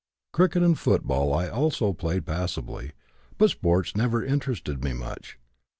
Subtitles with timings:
[0.33, 2.93] Cricket and football I also played passably,
[3.37, 5.37] but sports never interested me much.